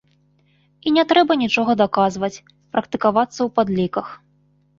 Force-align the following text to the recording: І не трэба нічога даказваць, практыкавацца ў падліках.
І 0.87 0.93
не 0.95 1.03
трэба 1.11 1.33
нічога 1.43 1.75
даказваць, 1.83 2.41
практыкавацца 2.77 3.37
ў 3.37 3.49
падліках. 3.61 4.07